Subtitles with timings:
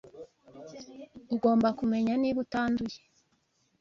[1.33, 2.97] Ugomba kumenya niba utanduye